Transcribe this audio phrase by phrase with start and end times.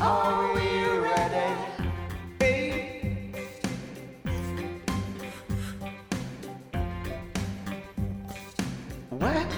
[0.00, 1.54] Are we ready?
[9.10, 9.57] What?